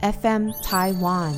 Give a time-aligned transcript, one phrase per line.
[0.00, 1.34] FM Taiwan，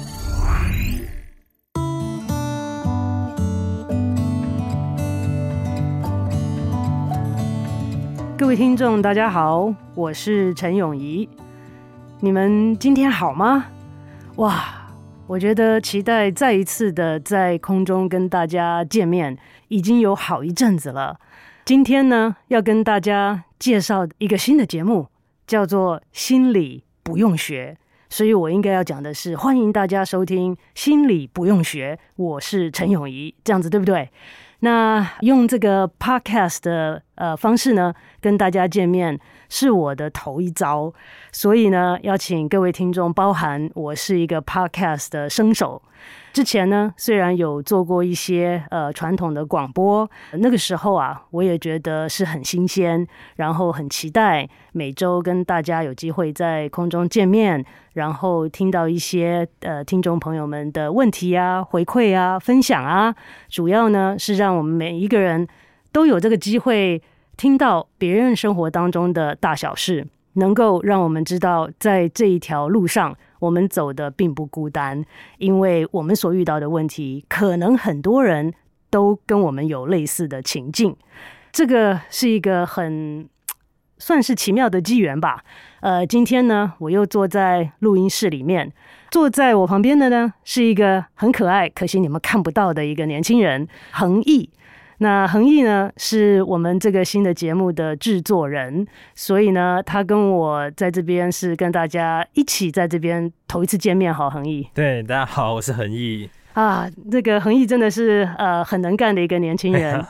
[8.37, 11.27] 各位听众，大家好，我是陈永仪。
[12.21, 13.65] 你们今天好吗？
[14.37, 14.93] 哇，
[15.27, 19.39] 我觉得期待再一次的在空中跟大家见面，
[19.69, 21.19] 已经有好一阵子了。
[21.65, 25.07] 今天呢，要跟大家介绍一个新的节目，
[25.47, 27.79] 叫做《心理不用学》。
[28.11, 34.11] 所以我应该要讲的是，欢迎大家收听《心理不用学》，我是陈永仪，这样子对不对？
[34.63, 40.93] 那用这个 podcast 的呃方式呢，跟大家见面是我的头一遭，
[41.31, 45.81] 所以呢，要请各位听众包含，我是一个 podcast 的生手。
[46.33, 53.05] 之前呢，虽然有做过一些呃传统的广播，那个时候啊，我也觉得是很新鲜，
[53.37, 57.65] 然后很期待每周跟大家有机会在空中见面，
[57.95, 63.13] 然后听到一些呃听众朋友们的问题啊、回馈啊、分享啊，
[63.49, 65.47] 主要呢是让我们每一个人
[65.91, 67.03] 都有这个机会
[67.37, 73.17] 听到别人生活当中的大小事，能够让我们知道在这一条路上。
[73.41, 75.05] 我们走的并不孤单，
[75.39, 78.55] 因为我们所遇到的问题，可能很多人
[78.89, 80.95] 都跟我们有类似的情境。
[81.51, 83.29] 这个是一个很
[83.99, 85.43] 算是奇妙的机缘吧。
[85.81, 88.73] 呃，今天呢，我又坐在录音室里面，
[89.11, 94.49] 坐在我旁边的呢，是一个很可爱，可惜你们看不到的一个年轻人，恒毅。
[95.03, 104.13] 那恒毅呢，是我们这个新的节目的制作人，所以呢，他跟我在这边是跟大家一起在这边头一次见面。
[104.13, 104.69] 好，恒毅。
[104.75, 106.29] 对，大家好，我是恒毅。
[106.61, 110.05] 啊，这个恒毅真的是呃很能干的一个年轻人。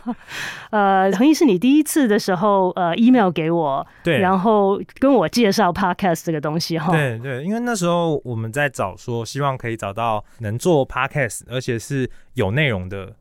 [0.68, 6.92] 呃，恒毅是你第一次的时候呃 email 给我，对，然后跟我介绍 podcast 这个东西哈。
[6.92, 13.14] 对对，因为那时候我们在找说，希望可以找到能做 podcast，而且是有内容的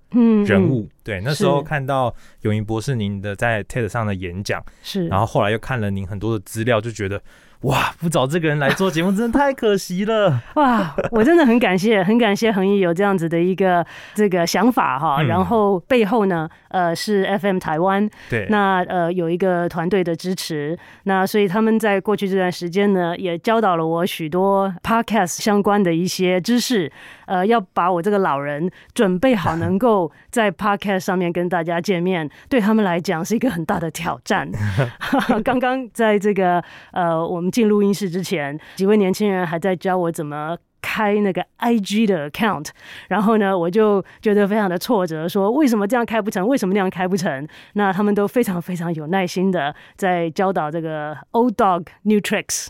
[0.45, 0.81] 人物。
[0.81, 7.21] 嗯嗯、对，那时候看到永仪博士您的在 TED 上的演讲，是，然后后来又看了您很多的资料，就觉得。
[7.65, 10.39] 哇，不找这个人来做节目，真的太可惜了。
[10.55, 15.17] 哇，我真的很感谢，很感谢恒毅有这样子的一个这个想法哈。
[15.19, 26.91] 嗯、然后背后呢，呃，是 FM 台湾，对，那呃有一个团队的支持，那所以他们在过去这段时间呢，也教导了我许多 Podcast 相关的一些知识。
[27.27, 34.49] 呃，要把我这个老人准备好， 能够在 Podcast 上面跟大家见面，对他们来讲是一个很大的挑战。
[35.43, 42.67] 刚刚在这个呃，我们进录音室之前，几位年轻人还在教我怎么开那个 IG 的 account，
[43.07, 46.45] 然后呢，我就觉得非常的挫折，说为什么这样开不成？
[46.47, 47.47] 为什么那样开不成？
[47.73, 52.67] 那他们都非常非常有耐心的在教导这个 Old Dog New Tricks。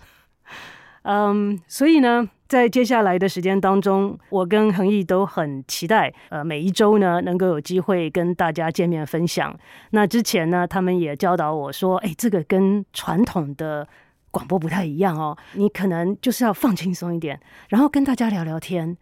[1.04, 2.30] 嗯，所以呢。
[2.48, 9.58] 在接下来的时间当中，我跟恒毅都很期待，呃，每一周呢能够有机会跟大家见面分享。
[9.90, 13.88] 那之前呢，他们也教导我说，哎，这个跟传统的
[14.36, 18.98] 广播不太一样哦，你可能就是要放轻松一点，然后跟大家聊聊天。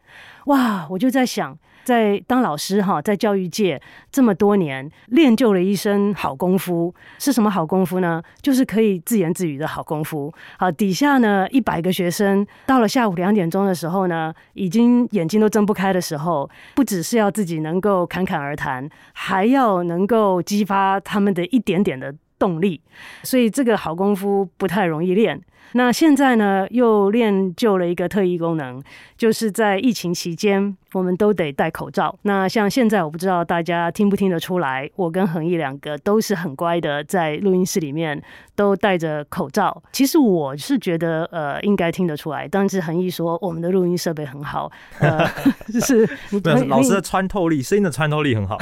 [0.46, 1.58] 哇，我就在想。
[1.84, 6.96] 在当老师哈，在教育界这么多年，练就了一身好功夫。
[7.20, 8.24] 是什么好功夫呢？
[8.42, 10.34] 就是可以自言自语的好功夫。
[10.58, 22.82] 好，底下呢一百个学生，到了下午两点钟的时候呢，已经眼睛都睁不开的时候，不只是要自己能够侃侃而谈，还要能够激发他们的一点点的动力。
[23.24, 25.42] 所以这个好功夫不太容易练。
[25.72, 28.80] 那现在呢，又练就了一个特异功能，
[29.18, 32.16] 就是在疫情期间，我们都得戴口罩。
[32.22, 38.22] 那像现在，我不知道大家听不听得出来，我跟恒毅两个都是很乖的，在录音室里面
[38.56, 39.82] 都戴着口罩。
[39.92, 42.48] 其实我是觉得，呃，应该听得出来。
[42.48, 44.72] 但是恒毅说，我们的录音设备很好，
[45.02, 45.28] 呃，
[45.74, 48.60] 就是你老师的穿透力，声音的穿透力很好。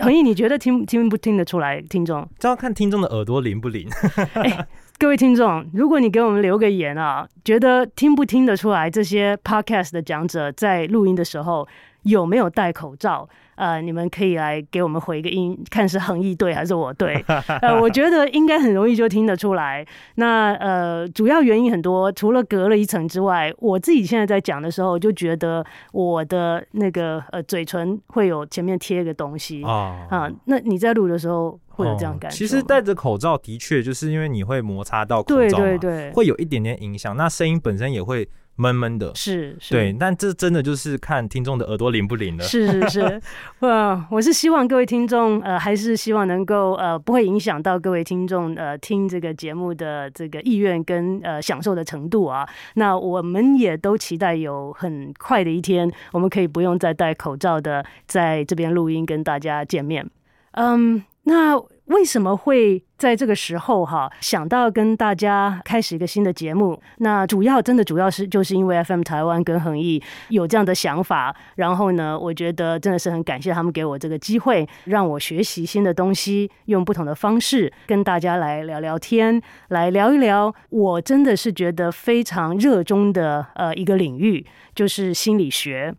[0.00, 1.80] 恒毅，你觉得听听不听得出来？
[1.80, 3.88] 听众，就要看听众的耳朵灵不灵。
[4.34, 4.66] 欸
[5.02, 11.66] 各位听众，如果你给我们留个言啊，觉得听不听得出来这些 podcast 的讲者在录音的时候
[12.02, 13.28] 有没有戴口罩？
[13.54, 17.22] 呃，你们可以来给我们回个音，看是恒毅对还是我对。
[17.60, 19.86] 呃，我觉得应该很容易就听得出来。
[20.16, 30.30] 那呃，主要原因很多，除了隔了一层之外，我自己现在在讲的时候，就觉得我的那个呃嘴唇会有前面贴一个东西啊啊。
[30.46, 32.36] 那你在录的时候会有这样感觉？
[32.36, 37.16] 其实戴着口罩的确就是因为你会摩擦到口罩，对对对，会有一点点影响。
[37.16, 38.28] 那声音本身也会。
[38.62, 42.44] 闷闷的，是，是，对，但这真的就是看听众的耳朵灵不灵了。
[42.44, 43.22] 是是是，
[43.58, 52.48] 呃， 我是希望各位听众，呃，还是希望能够，呃，不会影响到各位听众，呃，听这个节目的这个意愿跟呃享受的程度啊。
[52.74, 60.08] 那我们也都期待有很快的一天，我们可以不用再戴口罩的，在这边录音跟大家见面。
[60.52, 61.60] 嗯，那。
[61.86, 66.80] 为什么会在这个时候哈想到跟大家开始一个新的节目？
[66.98, 84.46] 那主要真的主要是就是因为 FM 台湾跟恒毅有这样的想法，然后呢，我觉得真的是很感谢他们给我这个机会，让我学习新的东西，用不同的方式跟大家来聊聊天，来聊一聊我真的是觉得非常热衷的呃一个领域，
[84.76, 85.92] 就是心理学。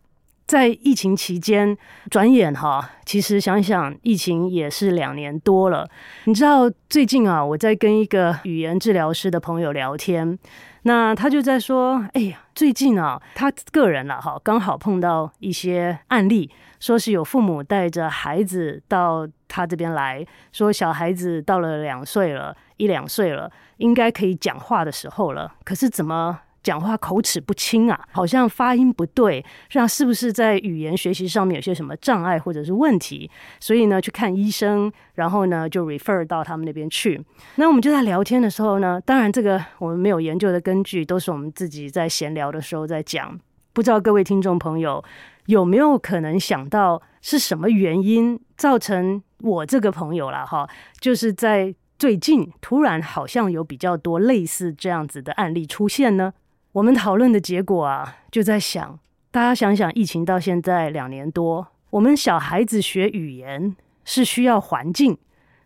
[0.46, 1.76] 在疫情期间，
[2.10, 5.88] 转眼哈，其实想想，疫情也是两年多了。
[6.24, 10.38] 你知道，最近啊，我在跟一个语言治疗师的朋友聊天，
[10.82, 33.30] 那他就在说：“哎呀，最近啊，他个人了哈，刚好碰到一些案例，说是有父母带着孩子到他这边来说，小孩子到了两岁了，一两岁了，应该可以讲话的时候了，可是怎么？”讲话口齿不清啊，好像发音不对，这样是不是在语言学习上面有些什么障碍或者是问题？
[33.60, 37.22] 所以呢，去看医生，然后呢就 refer 到他们那边去。
[37.56, 43.38] 那我们就在聊天的时候呢，当然这个我们没有研究的根据，都是我们自己在闲聊的时候在讲。
[43.74, 45.04] 不知道各位听众朋友
[45.46, 50.46] 有没有可能想到是什么原因造成我这个朋友啦？
[50.46, 50.66] 哈，
[50.98, 56.32] 就是在最近突然好像有比较多类似这样子的案例出现呢？
[56.74, 58.98] 我们讨论的结果啊，就在想，
[59.30, 65.16] 大家想想，疫情到现在两年多，我们小孩子学语言是需要环境，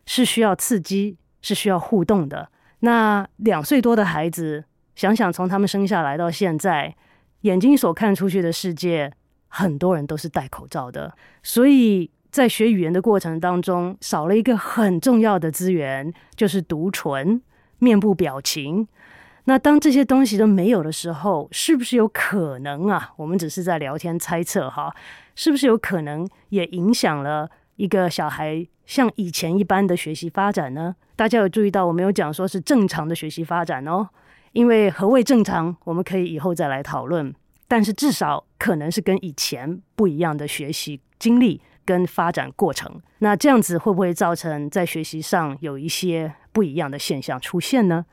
[0.05, 2.51] 是需要刺激，是需要互动的。
[2.81, 6.95] 那两岁多的孩子，想想从他们生下来到现在，
[7.41, 9.11] 眼睛所看出去的世界，
[9.49, 17.41] 很多人都是戴口罩的，所以在学语言的过程当中，少了一个很重要的资源，就是读唇、
[17.79, 18.87] 面部表情。
[19.49, 23.15] 那当这些东西都没有的时候，是不是有可能啊？
[23.17, 24.95] 我们只是在聊天猜测哈，
[25.35, 30.95] 是不是有可能也影响了一个小孩像以前一般的学习发展呢？
[31.17, 34.07] 大家有注意到我没有讲说是正常的学习发展哦，
[34.53, 37.35] 因为何谓正常，我们可以以后再来讨论。
[37.67, 43.01] 但是至少可能是跟以前不一样的学习经历跟发展过程。
[43.21, 48.05] 那这样子会不会造成在学习上有一些不一样的现象出现呢？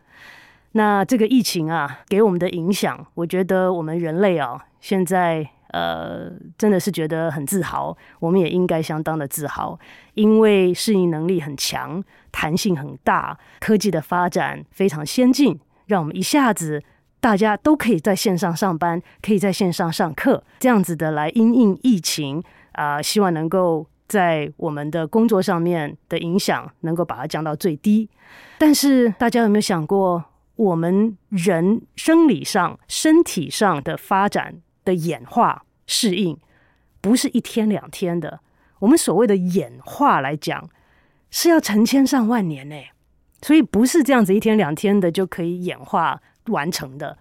[0.78, 7.96] 那这个疫情啊，给我们的影响，我觉得我们人类啊，现在呃，真的是觉得很自豪。
[8.20, 9.80] 我们也应该相当的自豪，
[10.16, 16.84] 因为适应能力很强，弹性很大，科技的发展非常先进，让我们一下子
[17.22, 22.44] 大家都可以在线上上班，可以在线上上课，这样子的来因应疫情
[22.74, 28.10] 啊，希望能够在我们的工作上面的影响能够把它降到最低。
[28.58, 30.22] 但是大家有没有想过？
[30.56, 36.38] 我们人生理上、身体上的发展的演化适应，
[37.02, 38.40] 不是一天两天的。
[38.80, 40.70] 我们所谓的演化来讲，
[41.30, 42.76] 是要成千上万年呢，
[43.42, 47.18] 所以不是这样子一天两天的就可以演化完成的。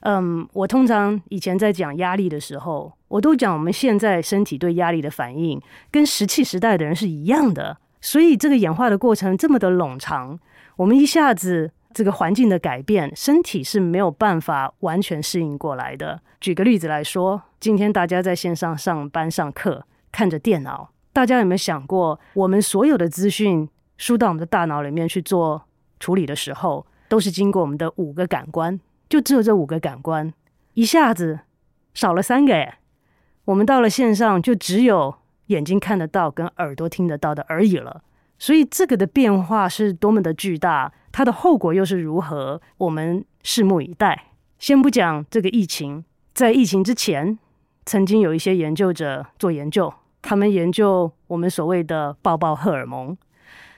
[0.00, 10.38] 嗯，我通常以前在讲压力的时候，我都讲我们现在身体对压力的反应跟石器时代的人是一样的，所以这个演化的过程这么的冗长，
[10.76, 11.72] 我们一下子。
[11.92, 16.20] 这个环境的改变，身体是没有办法完全适应过来的。
[16.40, 23.68] 举个例子来说，今天大家在线上上班上课，看着电脑，大家有没有想过，我们所有的资讯
[23.98, 25.62] 输到我们的大脑里面去做
[25.98, 28.78] 处理的时候，都是经过我们的五个感官，
[29.08, 30.32] 就只有这五个感官，
[30.74, 31.40] 一下子
[31.92, 32.74] 少了三个诶，
[33.46, 35.16] 我们到了线上，就只有
[35.46, 38.02] 眼睛看得到跟耳朵听得到的而已了。
[38.38, 40.92] 所以这个的变化是多么的巨大。
[41.12, 42.60] 它的后果又是如何？
[42.78, 44.26] 我们拭目以待。
[44.58, 47.38] 先不讲这个疫情，在疫情之前，
[47.86, 53.16] 曾经有一些研究者做研究，他们研究我们所谓的抱抱荷尔蒙。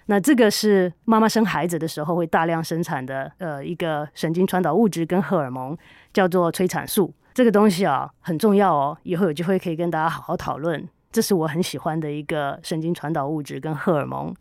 [0.06, 5.76] 那这个是妈妈生孩子的时候会大量生产的，呃，一个神经传导物质跟荷尔蒙，
[6.12, 7.14] 叫做催产素。
[7.32, 10.86] 这个东西啊很重要哦，以后有机会可以跟大家好好讨论。
[11.12, 14.34] 这是我很喜欢的一个神经传导物质跟荷尔蒙，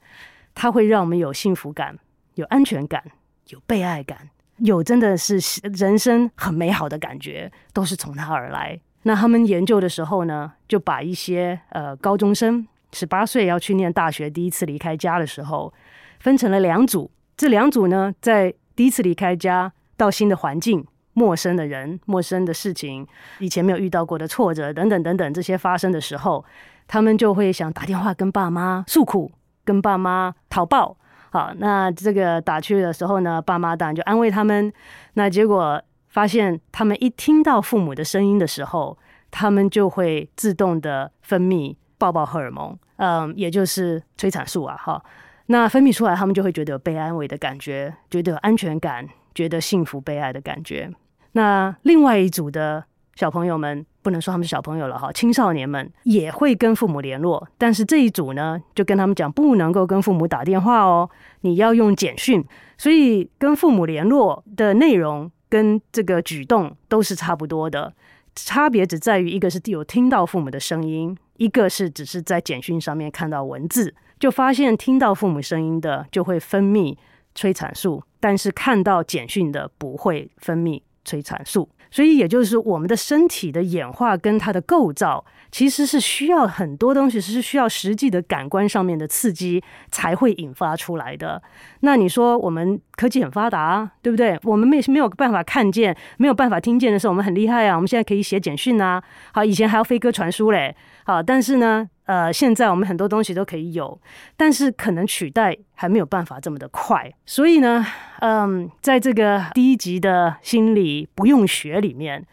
[0.56, 1.98] 它会让我们有幸福感、
[2.36, 3.04] 有安全感、
[3.50, 5.40] 有被爱感，有真的是
[5.78, 8.80] 人生很美好的感觉，都是从他而来。
[9.04, 15.74] 那他们研究的时候呢，就把一些呃高中生十八岁要去念大学，第一次离开家的时候，
[16.20, 17.10] 分成了两组。
[17.36, 23.08] 这两组呢，在第一次离开家到新的环境、陌生的人、陌生的事情、
[23.40, 26.46] 以前没有遇到过的挫折等等等等这些发生的时候，
[26.88, 29.32] 他们就会想打电话跟爸妈诉苦，
[29.66, 30.98] 跟爸妈讨报。
[31.32, 34.72] 好，那这个打去的时候呢，爸妈当然就安慰他们。
[35.16, 35.82] 那结果。
[36.12, 38.98] 发现他们一听到父母的声音的时候，
[39.32, 45.02] 他们就会自动的分泌抱抱荷尔蒙，嗯，也就是催产素啊，哈。
[45.46, 50.92] 那分泌出来，他们就会觉得有被安慰的感觉，觉得有安全感，觉得幸福被爱的感觉。
[51.32, 52.84] 那另外一组的
[53.16, 61.10] 小朋友们，不能说他们是小朋友了哈，青少年们也会跟父母联络，但是这一组呢，就跟他们讲不能够跟父母打电话哦，
[61.42, 62.44] 你要用简讯。
[62.78, 65.32] 所以跟父母联络的内容。
[65.52, 67.94] 跟这个举动都是差不多的，
[68.34, 76.96] 差别只在于一个是有听到父母的声音，一个是只是在简讯上面看到文字，就发现听到父母声音的就会分泌
[77.36, 81.68] 催产素，但是看到简讯的不会分泌催产素。
[81.92, 91.42] 所以也就是，我们的身体的演化跟它的构造，其实是需要很多东西，是需要实际的感官上面的刺激才会引发出来的。
[91.82, 94.40] 那你说我们科技很发达，对不对？
[94.44, 97.76] 我们没没有办法看见，没有办法听见的时候，我们很厉害啊！
[97.76, 101.88] 我们现在可以写简讯啊，好，以前还要飞鸽传书嘞，好，但是呢。
[102.12, 103.98] 呃，现在我们很多东西都可以有，
[104.36, 107.10] 但是可能取代还没有办法这么的快。
[107.26, 107.86] 所以呢，
[108.20, 112.26] 嗯，在这个低级的心理不用学里面，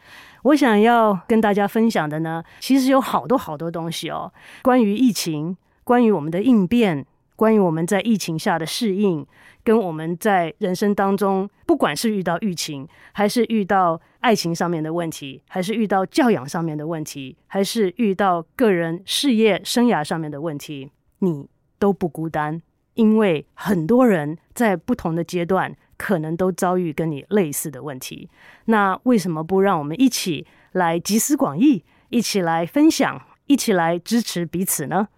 [0.43, 4.33] 我想要跟大家分享的呢，其实有好多好多东西哦，
[4.63, 7.07] 关于疫情，关于我们的应变，
[7.39, 9.25] 关于我们在疫情下的适应。
[9.63, 21.47] 跟我们在人生当中，不管是遇到疫情，还是遇到爱情上面的问题，还是遇到教养上面的问题，还是遇到个人事业生涯上面的问题，你
[21.79, 22.63] 都不孤单，
[22.95, 28.31] 因为很多人在不同的阶段，可能都遭遇跟你类似的问题。
[28.67, 35.09] 那为什么不让我们一起来集思广益，一起来分享，一起来支持彼此呢？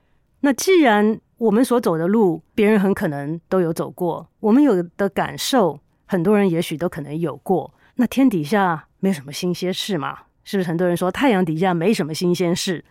[0.41, 4.29] 那既然我们所走的路，别人很可能都有走过。
[4.41, 7.73] 我们有的感受，很多人也许都可能有过。
[7.95, 10.19] 那天底下没有什么新鲜事嘛？
[10.45, 12.85] 是不是很多人说太阳底下没什么新鲜事？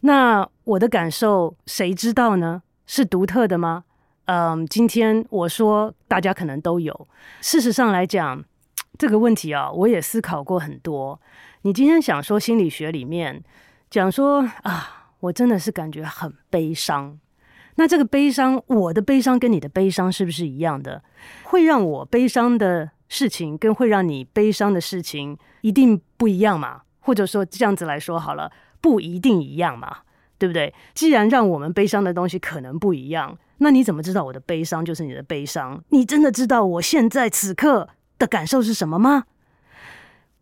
[0.00, 2.62] 那我的感受，谁知道呢？
[2.86, 3.82] 是独特的吗？
[4.26, 7.08] 嗯，今天我说大家可能都有。
[7.40, 8.44] 事实上来讲，
[8.96, 11.20] 这个问题啊，我也思考过很多。
[11.62, 13.42] 你今天想说心理学里面
[13.90, 17.18] 讲说啊，我真的是感觉很悲伤。
[17.76, 21.02] 那这个悲伤，我的悲伤跟你的悲伤是不是一样的？
[21.44, 26.82] 会让我悲伤的事情，跟会让你悲伤的事情一定不一样嘛？
[27.00, 29.98] 或者说这样子来说好了，不一定一样嘛？
[30.38, 30.74] 对不对？
[30.94, 35.82] 既然让我们悲伤的东西可能不一样，那你怎么知道我的悲伤就是你的悲伤？
[35.88, 37.88] 你真的知道我现在此刻
[38.18, 39.24] 的感受是什么吗？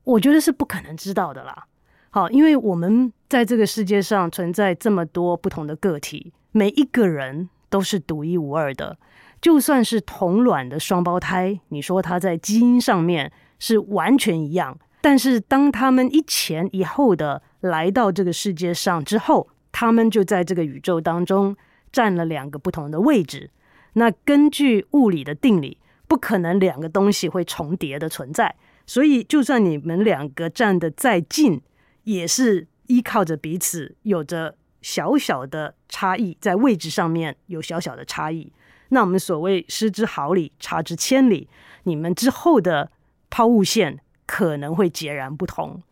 [0.04, 1.66] 我觉得是不可能知道的啦。
[2.10, 6.32] 好，因为我们在这个世界上存在这么多不同的个体。
[6.52, 8.98] 每一个人都是独一无二的，
[9.40, 21.56] 就算是同卵的双胞胎，你说他在基因上面是完全一样，但是当他们一前一后的来到这个世界上之后，他们就在这个宇宙当中
[21.92, 23.50] 占了两个不同的位置。
[23.92, 25.78] 那根据物理的定理，
[26.08, 31.60] 不可能两个东西会重叠的存在，所以就算你们两个站得再近，
[32.04, 34.56] 也是依靠着彼此，有着。
[34.82, 38.52] 小小的差异，在位置上面有小小的差异。
[38.90, 41.48] 那我们所谓失之毫厘，差之千里，
[41.84, 42.90] 你们之后的
[43.28, 45.82] 抛物线可能会截然不同。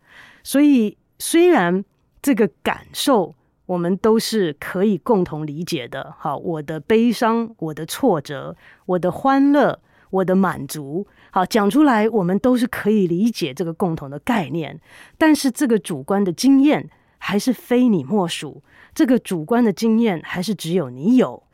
[0.43, 1.85] 所以，虽然
[2.21, 3.35] 这个感受
[3.67, 9.79] 我们都是可以共同理解的，好，我的悲伤，我的挫折，我的欢乐，
[10.11, 14.81] 我的满足，好，讲出来，我们都是可以理解这个共同的概念。
[15.17, 18.63] 但是，这个主观的经验还是非你莫属。
[18.99, 21.45] 这个主观的经验还是只有你有。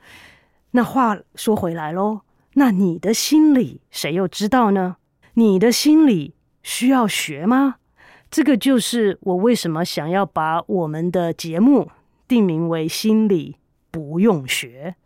[0.71, 2.23] 那话说回来喽，
[2.55, 4.97] 那你的心理谁又知道呢？
[5.35, 7.75] 你的心理需要学吗？
[8.31, 11.91] 这个就是我为什么想要把我们的节目
[12.27, 13.59] 定名为“心理
[13.91, 14.97] 不用学”，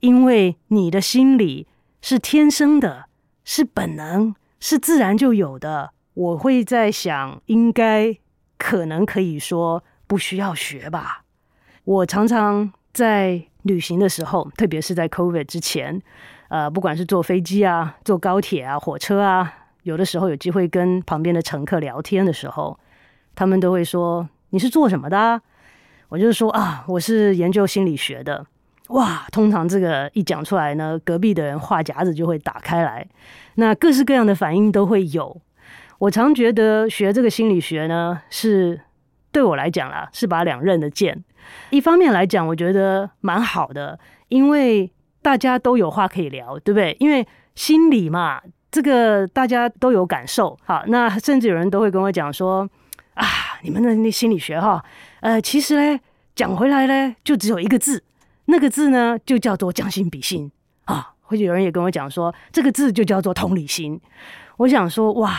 [0.00, 1.66] 因为你的心理
[2.00, 3.04] 是天生的，
[3.44, 5.92] 是本能，是自然就有的。
[6.14, 8.16] 我会在想，应该
[8.56, 11.21] 可能可以说不需要学吧。
[11.84, 16.00] 我常常在旅行的时候，特别是在 COVID 之前，
[16.48, 22.78] 呃，不管是坐飞机啊、坐高铁啊、火车啊，有的时候有机会跟旁边的乘客聊天的时候，
[23.34, 25.42] 他们都会说：“你是做什么的？”啊
[26.08, 28.44] 我就是说啊，我是研究心理学的。
[28.88, 33.08] 哇，通常这个一讲出来呢，隔壁的人话匣子就会打开来，
[33.54, 35.40] 那各式各样的反应都会有。
[35.98, 38.78] 我常觉得学这个心理学呢，是
[39.30, 41.24] 对我来讲啦，是把两刃的剑。
[41.70, 46.96] 一方面来讲，我觉得蛮好的，因为大家都有话可以聊，对不对？
[47.00, 50.58] 因为心理嘛，这个大家都有感受。
[50.64, 52.68] 好，那甚至有人都会跟我讲说
[53.14, 53.26] 啊，
[53.62, 54.84] 你们的那心理学哈，
[55.20, 56.00] 呃，其实呢，
[56.34, 58.02] 讲回来呢，就只有一个字。
[58.46, 60.50] 那个字呢，就叫做将心比心
[60.86, 61.10] 啊。
[61.20, 63.98] 或者有人也跟我讲说，这个字就叫做同理心。
[64.58, 65.32] 我想说，哇，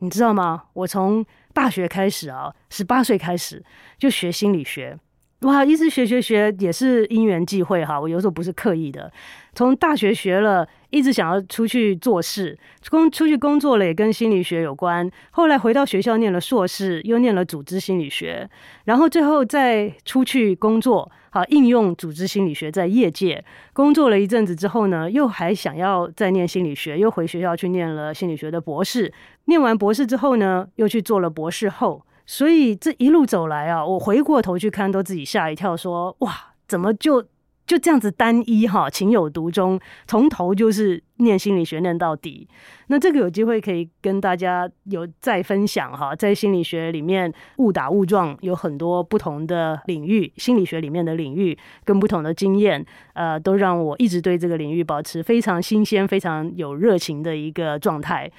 [0.00, 0.64] 你知道吗？
[0.74, 3.64] 我从大学开始啊，十八岁开始
[3.96, 4.98] 就学心理学。
[5.42, 9.12] 哇，一直学学学也是因缘际会哈，我有时候不是刻意的。
[9.54, 12.56] 从大学学了，一直想要出去做事，
[12.88, 15.10] 工出去工作了也跟心理学有关。
[15.32, 18.48] 后来回到学校念了硕士，又念了组织心理学，
[18.84, 29.12] 然后最后再出去工作，好，应用组织心理学在业界工作了一阵子之后呢，又还想要再念心理学，又回学校去念了心理学的博士。
[29.46, 32.06] 念完博士之后呢，又去做了博士后。
[32.32, 37.22] 所以这一路走来啊，我回过头去看，都自己吓一跳说，哇，怎么就
[37.66, 42.48] 就这样子单一哈，情有独钟，从头就是念心理学念到底。
[42.86, 58.32] 那这个有机会可以跟大家有再分享哈，在心理学里面误打误撞有很多不同的领域，心理学里面的领域跟不同的经验，呃，都让我一直对这个领域保持非常新鲜、非常有热情的一个状态。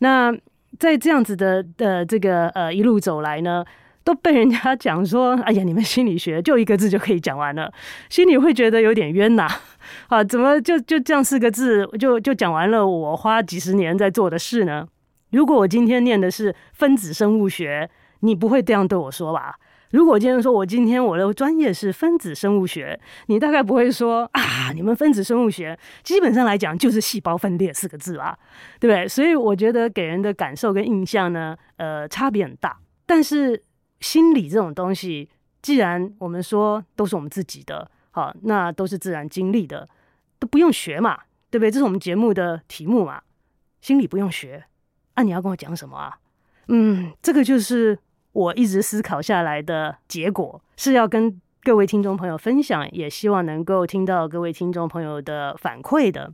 [0.00, 0.36] 那。
[0.78, 3.64] 在这样子的的这个呃一路走来呢，
[4.04, 7.72] 都被人家讲说，哎呀，你们心理学就一个字就可以讲完了，
[8.08, 9.48] 心里会觉得有点冤呐，
[10.08, 12.86] 啊，怎么就就这样四个字就就讲完了？
[12.86, 14.86] 我花几十年在做的事呢？
[15.30, 19.56] 如果我今天念的是分子生物学，你不会这样对我说吧？
[19.90, 28.38] 如果今天说我今天我的专业是分子生物学，你大概不会说啊，你们分子生物学基本上来讲就是细胞分裂四个字啦，
[28.78, 29.08] 对不对？
[29.08, 32.78] 所以我觉得给人的感受跟印象呢，呃，差别很大。
[33.06, 33.62] 但是
[34.00, 35.28] 心理这种东西，
[35.62, 39.88] 既然我们说都是我们自己的，好，那都是自然经历的，
[40.38, 41.18] 都不用学嘛，
[41.50, 41.70] 对不对？
[41.70, 43.22] 这是我们节目的题目嘛，
[43.80, 44.64] 心理不用学。
[45.14, 46.18] 啊，你要跟我讲什么啊？
[46.66, 47.98] 嗯，这个就是。
[48.38, 56.32] 我一直思考下来的结果是要跟各位听众朋友分享，也希望能够听到各位听众朋友的反馈的。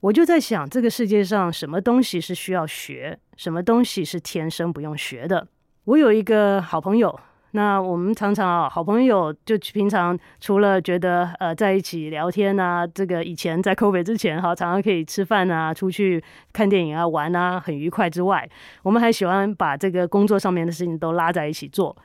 [0.00, 5.46] 我就在想，这个世界上什么东西是需要学，什么东西是天生不用学的？
[5.84, 7.20] 我有一个好朋友。
[7.52, 18.46] 那我们常常啊，好朋友就平常除了觉得呃在一起聊天啊，这个以前在 COVID 之前哈，常常可以吃饭啊，出去看电影啊，玩啊，很愉快之外，
[18.82, 21.96] 我们还喜欢把这个工作上面的事情都拉在一起做。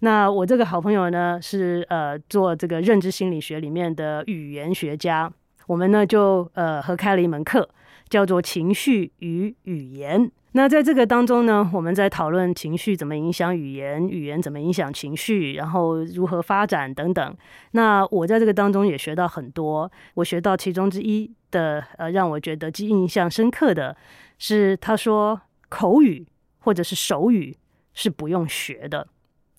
[0.00, 5.32] 那我这个好朋友呢，是呃做这个认知心理学里面的语言学家，
[5.66, 7.68] 我们呢就呃合开了一门课，
[8.08, 10.30] 叫做情绪与语言。
[10.58, 17.36] 那在这个当中呢，我们在讨论情绪怎么影响语言，语言怎么影响情绪，然后如何发展等等。
[17.70, 19.88] 那我在这个当中也学到很多。
[20.14, 23.96] 我学到其中之一的，呃，让我觉得记印象深刻的
[24.36, 26.26] 是，他说口语
[26.58, 27.56] 或者是手语
[27.94, 29.06] 是不用学的。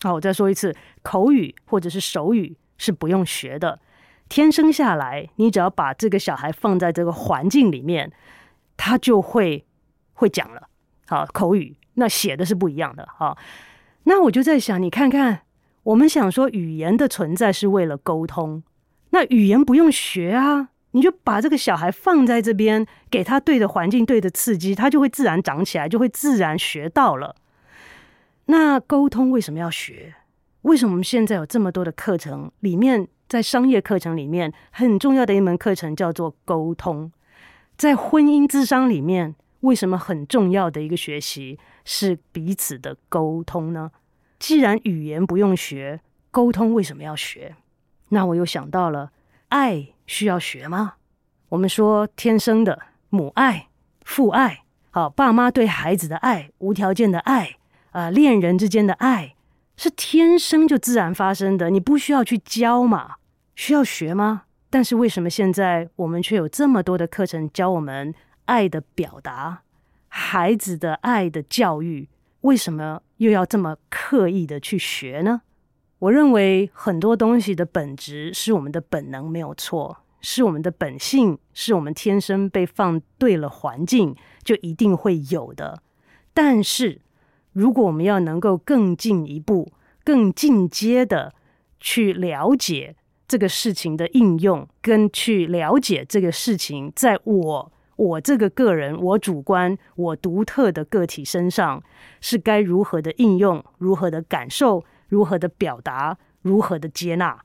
[0.02, 3.80] 好，我再说一次，口语或者是手语是不用学的。
[4.28, 8.12] 天生下来，你只要把这个小孩放在这个环境里面，
[8.76, 9.64] 他就会
[10.12, 10.68] 会讲了。
[11.10, 13.04] 好，口语那写的是不一样的。
[13.16, 13.36] 好，
[14.04, 15.40] 那我就在想，你看看，
[15.82, 18.62] 我们想说语言的存在是为了沟通，
[19.10, 27.34] 那语言不用学啊，你就把这个小孩放在这边，给他对的环境、对的刺激，他就会自然长起来，就会自然学到了。
[28.46, 30.14] 那沟通为什么要学？
[30.62, 32.52] 为什么我们现在有这么多的课程？
[32.60, 37.10] 里面在商业课程里面很重要的一门课程叫做沟通，
[37.76, 39.34] 在婚姻咨商里面。
[39.60, 43.90] 为什么很重要的一个学习是彼此的沟通呢？
[44.38, 47.56] 既然语言不用学，沟通为什么要学？
[48.08, 49.12] 那我又想到了，
[49.48, 50.94] 爱需要学吗？
[51.50, 53.68] 我们说天生的母爱、
[54.04, 57.58] 父爱，好，爸妈对孩子的爱、无条件的爱，
[57.90, 59.34] 啊、呃，恋人之间的爱，
[59.76, 63.16] 是天生就自然发生的，你不需要去教嘛？
[63.54, 64.44] 需要学吗？
[64.70, 68.14] 但是为什么现在我们却有这么多的课程教我们？
[68.50, 69.62] 爱的表达，
[70.08, 72.08] 孩子的爱的教育
[72.40, 75.42] 为什么又要这么刻意的去学呢？
[76.00, 85.80] 我认为很多东西的本质是我们的本能，没有错，是我们的本性，是我们天生被放对了环境就一定会有的。
[86.34, 87.02] 但是，
[87.52, 91.32] 如果我们要能够更进一步、更进阶的
[91.78, 92.96] 去了解
[93.28, 101.82] 这个事情的应用，跟去了解这个事情在我我这个个人、我主观、我独特的个体身上
[102.22, 107.38] 是该如何的应用、如何的感受、如何的表达、如何的接纳，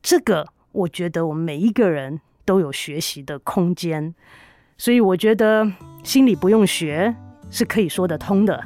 [0.00, 4.14] 这个我觉得我们每一个人都有学习的空间。
[4.78, 5.70] 所以我觉得
[6.02, 7.14] 心理不用学
[7.50, 8.64] 是可以说得通的。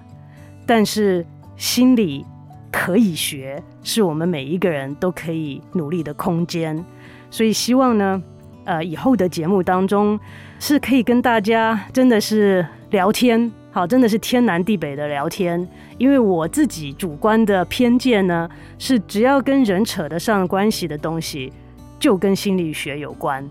[0.65, 1.27] 但是
[1.57, 2.25] 心理
[2.71, 6.85] 可以学，是我们每一个人都可以努力的空间。
[7.33, 8.23] 所以希望呢，
[8.65, 10.19] 呃，以后的节目当中
[10.59, 15.67] 是可以跟大家真的是聊天，好，真的是天南地北的聊天。
[15.99, 18.49] 因为我自己主观的偏见呢，
[18.79, 21.53] 是只要跟人扯得上关系的东西，
[21.99, 23.49] 就跟心理学有关。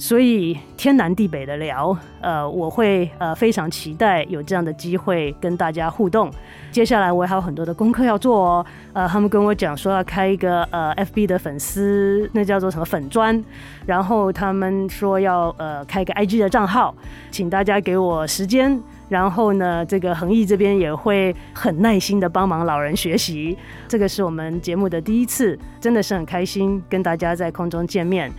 [0.00, 6.30] 所以天南地北的聊，呃，我会呃非常期待有这样的机会跟大家互动。
[6.70, 13.42] 接下来我还有很多的功课要做哦，呃，他们跟我讲说要开一个呃 FB 的粉丝，那叫做什么粉专，
[13.86, 16.94] 然后他们说要呃开一个 IG 的账号，
[17.32, 23.58] 请大家给我时间，然后呢，这个恒毅这边也会很耐心的帮忙老人学习。
[23.88, 28.32] 这个是我们节目的第一次，真的是很开心跟大家在空中见面。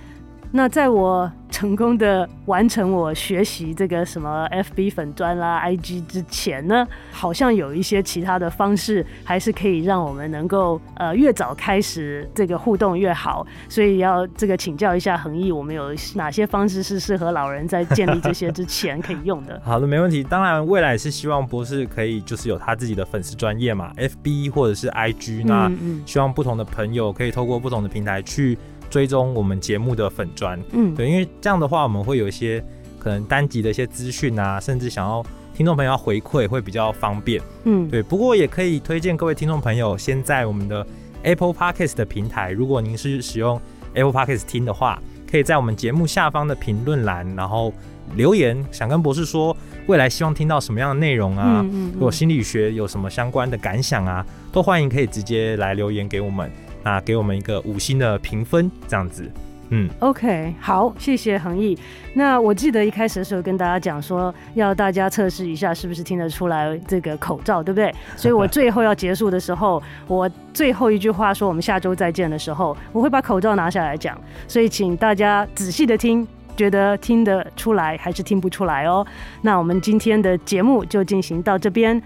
[0.51, 13.45] 那在我成功的完成我学习这个什么 FB 粉砖啦、IG 之前呢，好像有一些其他的方式，还是可以让我们能够呃越早开始这个互动越好。
[13.67, 19.61] 所以要这个请教一下恒毅，我们有哪些方式是适合老人在建立这些之前可以用的？
[19.63, 20.23] 好的，没问题。
[20.23, 25.71] 当然，未来是希望博士可以就是有他自己的粉丝专业嘛，FB 或者是 IG，那
[26.07, 28.57] 希望不同的朋友可以透过不同的平台去。
[28.89, 32.63] 追踪我们节目的粉砖，嗯，对，因为这样的话，我们会有一些
[32.97, 35.23] 可能单集的一些资讯啊，甚至想要
[35.53, 38.01] 听众朋友要回馈会比较方便，嗯，对。
[38.01, 40.85] 不过也可以推荐各位听众朋友，先在我们的
[41.23, 43.61] Apple Podcast 的平台，如果您是使用
[43.93, 47.73] Apple Podcast 听的话，可以在我们节目下方的评论栏，然后
[48.15, 49.55] 留言，想跟博士说
[49.87, 56.49] 未来希望听到什么样的内容啊，嗯嗯嗯，如果心理学有什么相关的感想啊，都欢迎可以直接来留言给我们。
[56.89, 59.31] 那给我们一个五星的评分，这样子，
[59.69, 61.77] 嗯，OK，好，谢谢恒毅。
[62.15, 67.93] 那我记得一开始的时候跟大家讲说，要大家测试一下是不是听得出来这个口罩，对不对？
[68.17, 74.19] 所以我最后要结束的时候，我最后一句话说我们下周再见的时候，我会把口罩拿下来讲。
[74.47, 79.05] 所以请大家仔细的听，觉得听得出来还是听不出来哦。
[79.43, 82.01] 那我们今天的节目就进行到这边，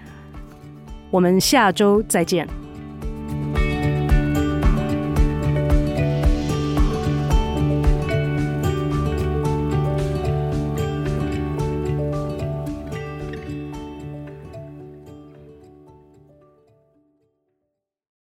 [1.10, 2.46] 我们下周再见。